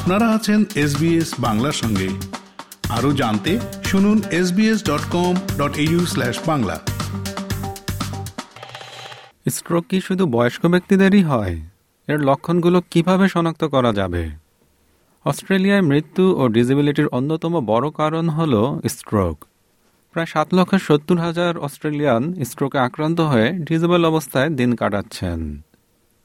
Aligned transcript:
আপনারা 0.00 0.28
আছেন 0.28 0.64
এসবিএস 0.74 1.34
বাংলার 1.38 1.72
সঙ্গে। 1.72 2.08
আরও 2.88 3.12
জানতে 3.12 3.60
শুনুন 3.84 4.22
SBS 4.30 4.84
dot 4.84 5.00
com 5.10 5.34
dot 5.58 5.74
Bangla. 6.46 6.80
Stroke 9.48 9.86
কি 9.86 10.00
শুধু 10.00 10.26
বয়স্ক 10.26 10.66
ব্যক্তিদেরই 10.66 11.22
হয়? 11.22 11.60
এর 12.08 12.18
লক্ষণগুলো 12.18 12.82
কীভাবে 12.90 13.28
শনাক্ত 13.28 13.64
করা 13.64 13.92
যাবে? 13.92 14.28
অস্ট্রেলিয়ায় 15.24 15.82
মৃত্যু 15.82 16.36
ও 16.36 16.48
ডিসেবিলিটির 16.48 17.06
অন্যতম 17.06 17.66
বড় 17.66 17.90
কারণ 17.90 18.28
হল 18.28 18.80
স্ট্রোক 18.88 19.44
প্রায় 20.12 20.26
সাত 20.26 20.54
লক্ষ 20.54 20.74
সত্তর 20.74 21.18
হাজার 21.18 21.58
অস্ট্রেলিয়ান 21.58 22.44
স্ট্রোকে 22.44 22.78
আক্রান্ত 22.78 23.20
হয়ে 23.20 23.52
ডিজেবল 23.52 24.04
অবস্থায় 24.04 24.50
দিন 24.50 24.76
কাটাচ্ছেন। 24.76 25.62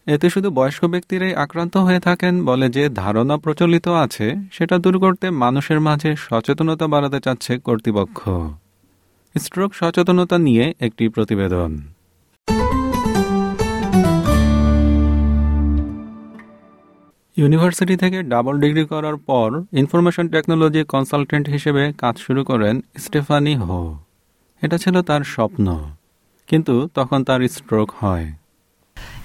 এতে 0.06 0.30
শুধু 0.30 0.50
বয়স্ক 0.50 0.86
ব্যক্তিরাই 0.86 1.36
আক্রান্ত 1.36 1.78
হয়ে 1.78 2.00
থাকেন 2.00 2.46
বলে 2.46 2.70
যে 2.70 2.90
ধারণা 2.90 3.38
প্রচলিত 3.38 3.88
আছে, 3.88 4.36
সেটা 4.52 4.78
দূর 4.78 5.00
করতে 5.00 5.30
মানুষের 5.30 5.80
মাঝে 5.80 6.16
সচেতনতা 6.18 6.88
বাড়াতে 6.88 7.20
চাচ্ছে 7.20 7.60
কর্তৃপক্ষ। 7.60 8.30
স্ট্রোক 9.40 9.76
সচেতনতা 9.76 10.38
নিয়ে 10.38 10.74
একটি 10.80 11.10
প্রতিবেদন। 11.10 11.80
ইউনিভার্সিটি 17.38 17.98
থেকে 17.98 18.24
ডাবল 18.24 18.60
ডিগ্রি 18.60 18.86
করার 18.86 19.18
পর 19.18 19.64
ইনফরমেশন 19.74 20.28
টেকনোলজি 20.28 20.84
কনসালটেন্ট 20.84 21.50
হিসেবে 21.50 21.94
কাজ 21.98 22.18
শুরু 22.18 22.44
করেন 22.44 22.82
স্টেফানি 22.98 23.56
হো। 23.56 23.98
এটা 24.62 24.78
ছিল 24.78 25.02
তার 25.02 25.22
স্বপ্ন। 25.22 25.90
কিন্তু 26.48 26.90
তখন 26.94 27.24
তার 27.24 27.48
স্ট্রোক 27.48 27.92
হয়। 27.98 28.32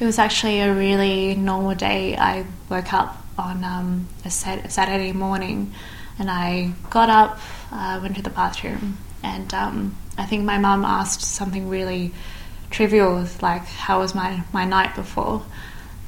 It 0.00 0.06
was 0.06 0.18
actually 0.18 0.60
a 0.60 0.74
really 0.74 1.34
normal 1.34 1.74
day. 1.74 2.16
I 2.16 2.46
woke 2.70 2.94
up 2.94 3.22
on 3.36 3.62
um, 3.62 4.08
a 4.24 4.30
Saturday 4.30 5.12
morning 5.12 5.74
and 6.18 6.30
I 6.30 6.72
got 6.88 7.10
up, 7.10 7.38
uh, 7.70 7.98
went 8.00 8.16
to 8.16 8.22
the 8.22 8.30
bathroom, 8.30 8.96
and 9.22 9.52
um, 9.52 9.96
I 10.16 10.24
think 10.24 10.44
my 10.44 10.56
mum 10.56 10.86
asked 10.86 11.20
something 11.20 11.68
really 11.68 12.12
trivial, 12.70 13.26
like, 13.42 13.66
How 13.66 13.98
was 13.98 14.14
my, 14.14 14.42
my 14.54 14.64
night 14.64 14.94
before? 14.94 15.42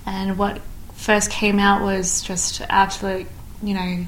And 0.06 0.38
what 0.38 0.62
first 0.94 1.30
came 1.30 1.58
out 1.58 1.82
was 1.82 2.22
just 2.22 2.62
absolute, 2.70 3.26
you 3.62 3.74
know, 3.74 4.06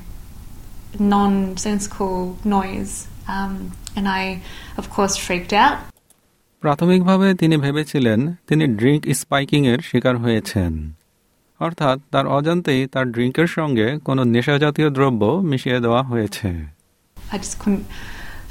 nonsensical 0.98 2.38
noise. 2.42 3.06
Um, 3.28 3.72
and 3.96 4.08
I, 4.08 4.42
of 4.78 4.88
course, 4.88 5.18
freaked 5.18 5.52
out. 5.52 5.78
প্রাথমিকভাবে 6.64 7.28
তিনি 7.34 7.56
ভেবেছিলেন 7.56 8.20
তিনি 8.48 8.64
drink 8.78 9.02
স্পাইকিং 9.20 9.60
এর 9.66 9.80
শিকার 9.90 10.14
হয়েছেন 10.16 10.72
অর্থাৎ 11.60 11.96
তার 12.12 12.26
অজান্তেই 12.26 12.82
তার 12.86 13.06
ড্রিঙ্কের 13.10 13.48
সঙ্গে 13.48 13.86
কোনো 14.04 14.22
নেশাজাতীয় 14.34 14.88
দ্রব্য 14.90 15.22
মিশিয়ে 15.50 15.78
দেওয়া 15.80 16.02
হয়েছে 16.02 16.48
I 17.16 17.36
just 17.38 17.56
couldn't 17.62 17.86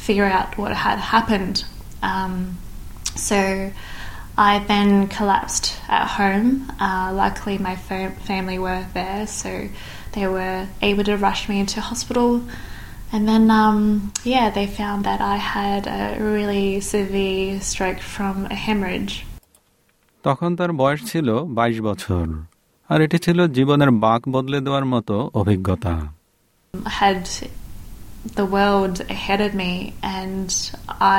figure 0.05 0.29
out 0.37 0.49
what 0.61 0.73
had 0.85 0.99
happened. 1.15 1.55
Um, 2.11 2.33
so 3.27 3.39
I 4.49 4.51
then 4.71 4.89
collapsed 5.17 5.65
at 5.97 6.05
home. 6.17 6.47
Uh, 6.87 7.07
luckily, 7.23 7.55
my 7.69 7.75
fam- 7.87 8.17
family 8.29 8.57
were 8.67 8.83
there, 8.97 9.23
so 9.41 9.51
they 10.15 10.25
were 10.35 10.59
able 10.89 11.05
to 11.11 11.15
rush 11.27 11.41
me 11.49 11.55
into 11.63 11.77
hospital. 11.89 12.29
And 13.12 13.22
then, 13.30 13.44
um, 13.50 14.12
yeah, 14.24 14.46
they 14.50 14.66
found 14.80 15.00
that 15.04 15.20
I 15.34 15.36
had 15.54 15.82
a 16.00 16.02
really 16.20 16.68
severe 16.94 17.60
stroke 17.60 18.00
from 18.14 18.34
a 18.54 18.58
hemorrhage. 18.66 19.14
তখন 20.24 20.50
তার 20.56 20.70
বয়স 20.72 21.00
ছিল 21.10 21.28
২২ 21.58 21.76
বছর 21.88 22.26
আর 22.90 22.98
এটি 23.04 23.18
ছিল 23.24 23.38
জীবনের 23.56 23.90
বাক 24.04 24.22
বদলে 24.34 24.58
দেওয়ার 24.66 24.86
মতো 24.94 25.14
অভিজ্ঞতা 25.40 25.94
I 26.74 26.92
had 27.02 27.22
the 28.38 28.46
world 28.46 28.96
ahead 29.16 29.40
of 29.40 29.52
me, 29.54 29.72
and 30.18 30.48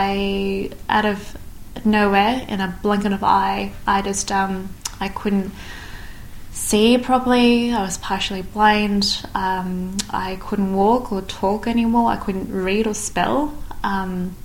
I, 0.01 0.69
out 0.89 1.07
of 1.13 1.19
nowhere, 1.97 2.35
in 2.47 2.59
a 2.61 2.69
blink 2.83 3.03
of 3.05 3.13
an 3.19 3.23
eye, 3.45 3.63
I 3.87 3.97
just 4.01 4.27
um, 4.31 4.53
I 5.05 5.07
couldn't 5.19 5.49
see 6.53 6.97
properly. 6.97 7.71
I 7.71 7.81
was 7.81 7.97
partially 7.97 8.41
blind. 8.41 9.25
Um, 9.33 9.97
I 10.09 10.37
couldn't 10.45 10.73
walk 10.73 11.11
or 11.11 11.21
talk 11.21 11.67
anymore. 11.67 12.11
I 12.11 12.17
couldn't 12.17 12.49
read 12.51 12.85
or 12.87 12.93
spell. 12.93 13.53
Um, 13.83 14.35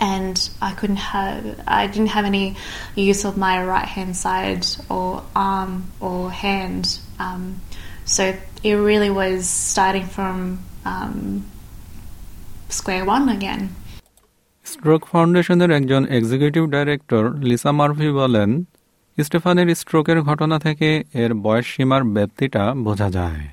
and 0.00 0.36
I 0.62 0.72
couldn't 0.72 0.96
have, 0.96 1.60
I 1.66 1.86
didn't 1.88 2.08
have 2.08 2.24
any 2.24 2.56
use 2.94 3.24
of 3.24 3.36
my 3.36 3.62
right 3.64 3.84
hand 3.84 4.16
side 4.16 4.66
or 4.88 5.24
arm 5.34 5.90
or 6.00 6.30
hand. 6.30 7.00
Um, 7.18 7.60
so 8.04 8.22
it 8.62 8.74
really 8.74 9.10
was 9.10 9.48
starting 9.48 10.06
from 10.06 10.60
um, 10.84 11.44
square 12.68 13.04
one 13.04 13.28
again. 13.28 13.62
Stroke 14.72 15.02
ফাউন্ডেশনের 15.12 15.70
একজন 15.78 16.02
executive 16.18 16.62
director 16.74 17.24
Lisa 17.48 17.70
মার্ভি 17.80 18.08
বলেন 18.20 18.50
স্টেফানের 19.17 19.67
স্ট্রোকের 19.75 20.19
ঘটনা 20.21 20.57
থেকে 20.59 20.89
এর 21.13 21.31
বয়স 21.45 21.67
সীমার 21.73 22.03
ব্যাপ্তিটা 22.15 22.63
বোঝা 22.85 23.09
যায় 23.19 23.43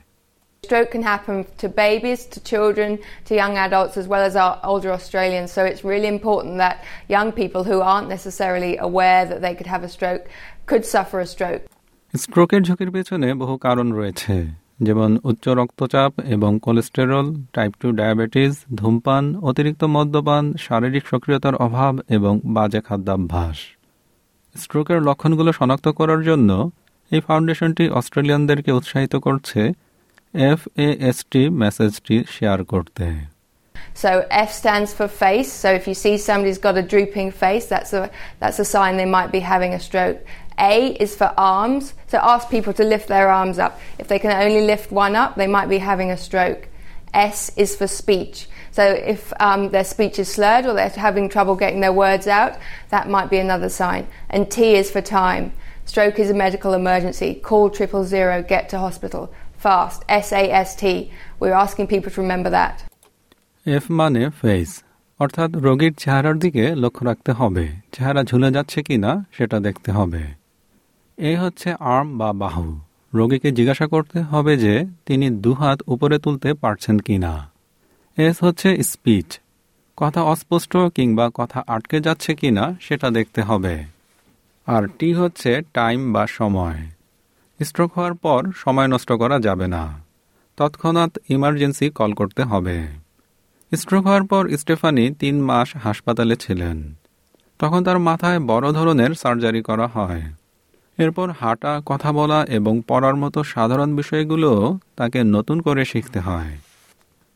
Stroke 0.65 0.91
can 0.91 1.04
happen 1.04 1.37
to 1.59 1.66
babies, 1.84 2.21
to 2.26 2.38
children, 2.43 2.91
to 3.26 3.32
young 3.34 3.54
adults, 3.59 3.94
as 3.97 4.06
well 4.06 4.22
as 4.22 4.34
our 4.37 4.54
older 4.62 4.91
Australians. 4.93 5.48
So 5.53 5.60
it's 5.65 5.82
really 5.84 6.10
important 6.16 6.54
that 6.59 6.76
young 7.09 7.28
people 7.32 7.62
who 7.65 7.78
aren't 7.82 8.09
necessarily 8.09 8.72
aware 8.78 9.22
that 9.31 9.41
they 9.41 9.54
could 9.54 9.71
have 9.75 9.82
a 9.82 9.91
stroke 9.97 10.25
could 10.66 10.84
suffer 10.87 11.19
a 11.21 11.28
stroke. 11.34 11.62
স্ট্রোকের 12.15 12.62
ঝুঁকির 12.62 12.91
পেছনে 12.91 13.28
বহু 13.34 13.54
কারণ 13.66 13.87
রয়েছে 13.98 14.34
যেমন 14.81 15.10
উচ্চ 15.31 15.44
রক্তচাপ 15.60 16.12
এবং 16.27 16.50
কোলেস্টেরল 16.59 17.27
টাইপ 17.56 17.72
টু 17.81 17.88
ডায়াবেটিস 17.92 18.53
ধূমপান 18.75 19.25
অতিরিক্ত 19.48 19.82
মদ্যপান 19.97 20.44
শারীরিক 20.59 21.04
সক্রিয়তার 21.06 21.54
অভাব 21.66 21.94
এবং 22.16 22.34
বাজে 22.56 22.81
খাদ্যাভ্যাস 22.87 23.59
স্ট্রোকের 24.56 25.00
লক্ষণগুলো 25.08 25.52
শনাক্ত 25.59 25.88
করার 26.00 26.22
জন্য 26.30 26.50
এই 27.12 27.22
ফাউন্ডেশনটি 27.28 27.86
অস্ট্রেলিয়ানদেরকে 28.00 28.72
উৎসাহিত 28.80 29.14
করছে 29.26 29.62
এফ 30.52 30.62
এএসটি 30.86 31.42
মেসেজটি 31.62 32.16
শেয়ার 32.36 32.59
করতে 32.74 33.08
So 34.03 34.12
F 34.48 34.52
stands 34.62 34.90
for 34.98 35.08
face. 35.08 35.52
So 35.64 35.68
if 35.80 35.84
you 35.90 35.96
see 36.03 36.16
somebody's 36.18 36.58
got 36.58 36.76
a 36.78 36.86
drooping 36.94 37.30
face, 37.31 37.66
that's 37.74 37.94
a 37.94 38.03
that's 38.42 38.59
a 38.59 38.68
sign 38.76 38.92
they 38.98 39.12
might 39.18 39.31
be 39.31 39.42
having 39.53 39.72
a 39.74 39.80
stroke. 39.80 40.20
A 40.74 40.76
is 41.06 41.16
for 41.16 41.30
arms. 41.38 41.94
So 42.08 42.18
ask 42.34 42.50
people 42.50 42.74
to 42.74 42.84
lift 42.84 43.08
their 43.08 43.30
arms 43.30 43.58
up. 43.59 43.74
If 43.98 44.08
they 44.08 44.20
can 44.20 44.31
only 44.46 44.64
lift 44.66 44.92
one 44.92 45.16
up, 45.16 45.31
they 45.36 45.48
might 45.48 45.70
be 45.70 45.80
having 45.92 46.09
a 46.12 46.18
stroke. 46.18 46.68
S 47.14 47.40
is 47.56 47.76
for 47.76 47.88
speech. 47.88 48.48
So 48.73 48.85
if 49.15 49.33
um, 49.41 49.61
their 49.71 49.85
speech 49.85 50.17
is 50.19 50.29
slurred 50.29 50.65
or 50.67 50.75
they're 50.75 50.97
having 51.09 51.29
trouble 51.29 51.57
getting 51.57 51.81
their 51.81 51.93
words 51.95 52.27
out, 52.41 52.53
that 52.91 53.05
might 53.09 53.29
be 53.31 53.39
another 53.39 53.71
sign. 53.71 54.03
And 54.31 54.43
T 54.51 54.57
is 54.75 54.91
for 54.91 55.03
time. 55.03 55.45
Stroke 55.87 56.19
is 56.19 56.31
a 56.31 56.35
medical 56.37 56.73
emergency. 56.75 57.31
Call 57.49 57.67
triple 57.71 58.05
zero. 58.07 58.35
Get 58.45 58.65
to 58.71 58.79
hospital 58.79 59.23
fast. 59.59 59.99
S 60.09 60.33
A 60.33 60.45
S 60.69 60.71
T. 60.77 61.13
We're 61.41 61.59
asking 61.65 61.87
people 61.89 62.11
to 62.13 62.21
remember 62.21 62.51
that. 62.61 62.77
F 63.67 63.85
মানে 64.01 64.23
face 64.41 64.71
অর্থাৎ 65.21 65.51
রোগীর 65.67 65.95
চেহারার 66.03 66.37
দিকে 66.39 66.65
লক্ষ্য 66.83 67.03
রাখতে 67.05 67.31
হবে 67.41 67.65
চেহারা 67.95 68.23
ঝুলে 68.25 68.49
যাচ্ছে 68.57 68.79
কিনা 68.89 69.11
সেটা 69.37 69.57
দেখতে 69.67 69.91
হবে 69.99 70.23
এ 71.19 71.33
হচ্ছে 71.43 71.69
আর্ম 71.95 72.09
বা 72.21 72.31
বাহু 72.43 72.67
রোগীকে 73.13 73.49
জিজ্ঞাসা 73.59 73.87
করতে 73.95 74.19
হবে 74.31 74.53
যে 74.65 74.75
তিনি 75.07 75.27
দুহাত 75.45 75.79
উপরে 75.95 76.17
তুলতে 76.25 76.49
পারছেন 76.63 76.97
কিনা 77.07 77.33
এস 78.21 78.43
হচ্ছে 78.43 78.83
স্পিচ। 78.83 79.41
কথা 79.97 80.23
অস্পষ্ট 80.23 80.77
কিংবা 80.77 81.31
কথা 81.35 81.65
আটকে 81.67 82.01
যাচ্ছে 82.01 82.35
কিনা 82.35 82.75
সেটা 82.81 83.11
দেখতে 83.11 83.43
হবে। 83.43 83.85
আর 84.67 84.89
টি 84.99 85.13
হচ্ছে 85.13 85.63
টাইম 85.75 86.13
বা 86.13 86.27
সময়। 86.27 86.87
স্ট্রোক 87.65 87.93
হওয়ার 87.93 88.15
পর 88.15 88.53
সময় 88.57 88.87
নষ্ট 88.87 89.13
করা 89.13 89.39
যাবে 89.39 89.67
না। 89.67 90.05
তৎক্ষণাৎ 90.57 91.19
ইমার্জেন্সি 91.28 91.91
কল 91.91 92.13
করতে 92.13 92.43
হবে। 92.43 92.87
স্ট্রোক 93.75 94.07
হওয়ার 94.07 94.23
পর 94.23 94.57
স্টেফানি 94.57 95.11
তিন 95.11 95.43
মাস 95.43 95.77
হাসপাতালে 95.77 96.37
ছিলেন। 96.37 96.95
তখন 97.59 97.84
তার 97.84 97.99
মাথায় 97.99 98.41
বড় 98.41 98.73
ধরনের 98.73 99.15
সার্জারি 99.15 99.63
করা 99.63 99.87
হয়। 99.87 100.23
এরপর 100.99 101.31
হাঁটা, 101.31 101.83
কথা 101.87 102.13
বলা 102.13 102.45
এবং 102.45 102.83
পড়ার 102.89 103.16
মতো 103.16 103.45
সাধারণ 103.45 103.97
বিষয়গুলো 103.97 104.78
তাকে 104.97 105.25
নতুন 105.25 105.61
করে 105.61 105.84
শিখতে 105.84 106.21
হয়। 106.21 106.59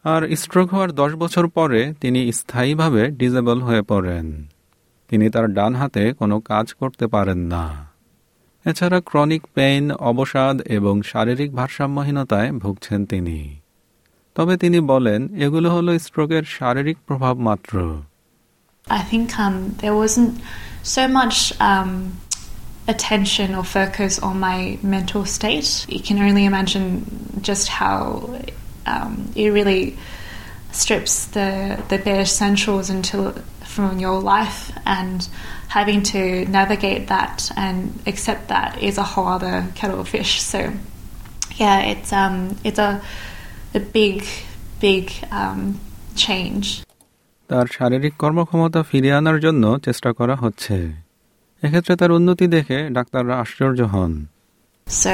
আর 0.04 0.36
স্ট্রোক 0.36 0.74
হওয়ার 0.74 0.92
দশ 0.92 1.12
বছর 1.12 1.48
পরে 1.48 1.94
তিনি 2.00 2.32
স্থায়ীভাবে 2.32 3.06
ডিজেবল 3.06 3.60
হয়ে 3.60 3.82
পড়েন। 3.82 4.46
তিনি 5.08 5.30
তার 5.30 5.46
ডান 5.46 5.74
হাতে 5.74 6.12
কোনো 6.12 6.40
কাজ 6.40 6.72
করতে 6.72 7.06
পারেন 7.06 7.38
না। 7.38 7.94
এছাড়া 8.66 9.00
ক্রনিক 9.00 9.42
পেইন 9.54 9.92
অবসাদ 9.92 10.60
এবং 10.60 11.02
শারীরিক 11.02 11.54
ভারসাম্যহীনতায় 11.54 12.52
ভুগছেন 12.52 13.06
তিনি। 13.06 13.56
তবে 14.34 14.56
তিনি 14.56 14.80
বলেন 14.80 15.36
এগুলো 15.36 15.70
হলো 15.70 15.98
স্ট্রোকের 15.98 16.42
শারীরিক 16.42 16.98
প্রভাব 17.06 17.38
মাত্র। 17.38 18.02
I 18.86 19.02
think 19.10 19.28
um, 19.44 19.54
there 19.82 19.96
wasn't 20.02 20.32
so 20.96 21.02
much 21.18 21.36
um, 21.70 21.90
attention 22.92 23.48
or 23.58 23.64
focus 23.78 24.12
on 24.28 24.34
my 24.48 24.58
mental 24.94 25.24
state. 25.36 25.70
You 25.88 26.02
can 26.08 26.18
only 26.26 26.44
imagine 26.52 26.86
just 27.48 27.66
how 27.80 27.98
um, 28.85 29.31
it 29.35 29.49
really 29.49 29.83
strips 30.71 31.13
the 31.35 31.49
the 31.89 31.97
bare 31.97 32.21
essentials 32.21 32.89
until 32.89 33.23
from 33.63 33.99
your 33.99 34.19
life 34.35 34.59
and 34.85 35.27
having 35.69 36.01
to 36.03 36.45
navigate 36.45 37.07
that 37.07 37.51
and 37.55 37.77
accept 38.07 38.47
that 38.49 38.71
is 38.81 38.97
a 38.97 39.03
whole 39.03 39.27
other 39.27 39.65
kettle 39.75 39.99
of 40.01 40.07
fish. 40.09 40.41
So 40.41 40.59
yeah, 41.55 41.79
it's 41.91 42.11
um 42.13 42.35
it's 42.63 42.79
a 42.79 43.01
a 43.73 43.79
big 43.79 44.23
big 44.81 45.05
um, 45.31 45.61
change. 46.15 46.67
তার 47.49 47.67
শারীরিক 47.77 48.13
কর্মক্ষমতা 48.23 48.81
ফিরিয়ে 48.89 49.15
আনার 49.19 49.37
জন্য 49.45 49.63
চেষ্টা 49.85 50.09
করা 50.19 50.35
হচ্ছে 50.43 50.75
এক্ষেত্রে 51.63 51.93
তার 52.01 52.11
উন্নতি 52.11 52.45
দেখে 52.55 52.77
ডাক্তাররা 52.97 53.35
আশ্চর্য 53.43 53.79
হন 53.93 54.11
So 54.86 55.12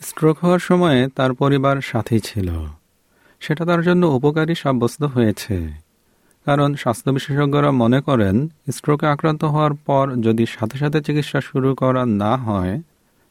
Stroke 0.00 0.38
হওয়ার 0.38 0.58
সময়ে 0.58 1.08
তার 1.16 1.32
পরিবার 1.32 1.80
সাথী 1.80 2.18
ছিল। 2.18 2.66
সেটা 3.40 3.64
তার 3.64 3.82
জন্য 3.82 4.06
উপকারী 4.06 4.54
সাব্যস্ত 4.54 5.02
হয়েছে। 5.02 5.84
কারণ 6.44 6.74
স্বাস্থ্য 6.74 7.10
বিশেষজ্ঞরা 7.10 7.70
মনে 7.70 8.00
করেন 8.00 8.48
স্ট্রোকে 8.74 9.06
আক্রান্ত 9.06 9.44
হওয়ার 9.44 9.74
পর 9.74 10.14
যদি 10.20 10.46
সাথে 10.46 10.78
সাথে 10.78 11.02
চিকিৎসা 11.02 11.40
শুরু 11.40 11.74
করা 11.74 12.06
না 12.06 12.36
হয় 12.36 12.80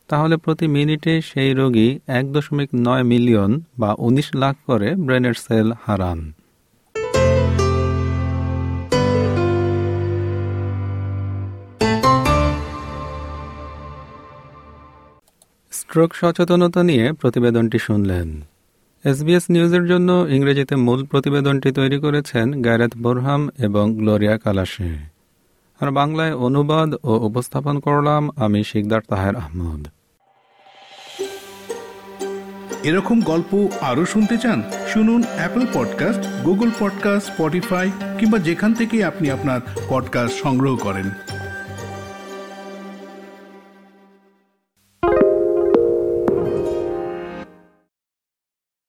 তাহলে 0.07 0.37
প্রতি 0.37 0.67
মিনিটে 0.67 1.21
সেই 1.21 1.53
রোগী 1.53 1.99
এক 2.07 2.33
দশমিক 2.33 2.69
নয় 2.75 3.03
মিলিয়ন 3.03 3.61
বা 3.79 3.95
উনিশ 3.97 4.35
লাখ 4.35 4.55
করে 4.65 4.95
ব্রেনের 4.95 5.33
সেল 5.33 5.71
হারান। 5.85 6.33
স্ট্রোক 15.93 16.15
সচেতনতা 16.15 16.83
নিয়ে 16.83 17.13
প্রতিবেদনটি 17.13 17.79
শুনলেন। 17.79 18.41
এসবিএস 19.05 19.43
নিউজের 19.49 19.87
জন্য 19.87 20.27
ইংরেজিতে 20.29 20.75
মূল 20.75 21.05
প্রতিবেদনটি 21.05 21.71
তৈরি 21.71 21.99
করেছেন 21.99 22.61
গ্যারেথ 22.61 22.97
বোরহাম 22.97 23.49
এবং 23.57 23.97
গ্লোরিয়া 23.97 24.37
কালাসে 24.37 24.97
আর 25.79 25.91
বাংলায় 25.91 26.33
অনুবাদ 26.35 26.93
ও 27.03 27.17
উপস্থাপন 27.17 27.79
করলাম 27.79 28.29
আমি 28.35 28.63
শিকদার 28.63 29.01
তাহের 29.09 29.35
আহমদ। 29.35 29.87
এরকম 32.83 33.21
গল্প 33.21 33.67
আরও 33.81 34.05
শুনতে 34.05 34.37
চান, 34.37 34.63
শুনুন 34.93 35.23
Apple 35.35 35.61
podcast 35.73 36.43
Google 36.43 36.69
podcast 36.79 37.27
Spotify 37.31 37.91
কিংবা 38.19 38.39
যেখান 38.39 38.73
থেকে 38.73 39.05
আপনি 39.05 39.31
আপনার 39.31 39.61
পডকাস্ট 39.89 40.43
সংগ্রহ 40.43 40.75
করেন। 40.75 41.09